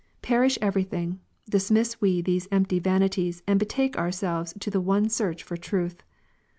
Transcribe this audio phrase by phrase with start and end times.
[0.21, 5.07] 19." Perish every thing, dismiss we these empty vanities, and betake ourselves to the one
[5.07, 6.01] search for truth